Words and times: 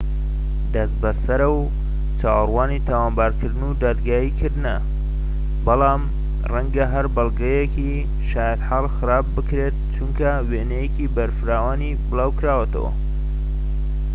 دەست 0.73 0.95
بەسەرە 1.01 1.47
و 1.57 1.61
چاوەڕوانی 2.19 2.83
تاوانبارکردن 2.87 3.63
و 3.67 3.79
دادگایی 3.83 4.35
کردنەوە 4.39 4.87
بەڵام 5.65 6.01
ڕەنگە 6.51 6.85
هەر 6.93 7.05
بەڵگەیەکی 7.15 7.91
شایەتحاڵ 8.29 8.85
خراپ 8.97 9.25
بکرێت 9.35 9.75
چونکە 9.95 10.31
وێنەکەی 10.49 11.13
بە 11.15 11.25
فراوانی 11.37 11.99
بڵاوکراوەتەوە 12.09 12.91